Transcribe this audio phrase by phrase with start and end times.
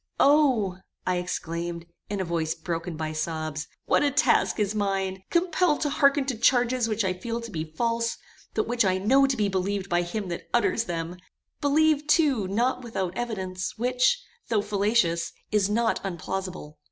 [0.19, 5.21] "O!" I exclaimed, in a voice broken by sobs, "what a task is mine!
[5.29, 8.17] Compelled to hearken to charges which I feel to be false,
[8.55, 11.17] but which I know to be believed by him that utters them;
[11.61, 16.79] believed too not without evidence, which, though fallacious, is not unplausible.